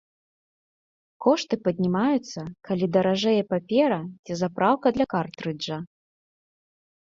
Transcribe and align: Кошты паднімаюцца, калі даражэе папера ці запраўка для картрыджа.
Кошты 1.25 1.55
паднімаюцца, 1.67 2.41
калі 2.71 2.85
даражэе 2.99 3.41
папера 3.53 4.01
ці 4.25 4.41
запраўка 4.43 4.87
для 4.99 5.05
картрыджа. 5.15 5.77